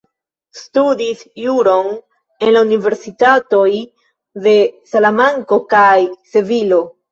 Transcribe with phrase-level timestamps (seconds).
[0.59, 3.69] Studis juron en la universitatoj
[4.49, 4.57] de
[4.95, 5.95] Salamanko kaj
[6.35, 6.85] Sevilo.